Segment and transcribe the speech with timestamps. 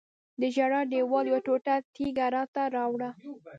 [0.41, 3.09] د ژړا دیوال یوه ټوټه تیږه راته راوړه.